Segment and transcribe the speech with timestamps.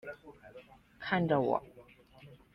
[0.99, 1.63] 看着我